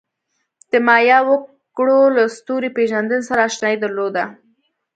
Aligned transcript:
د 0.71 0.73
مایا 0.87 1.19
وګړو 1.27 2.01
له 2.15 2.23
ستوري 2.37 2.69
پېژندنې 2.77 3.21
سره 3.29 3.41
آشنایي 3.47 3.77
درلوده. 3.81 4.23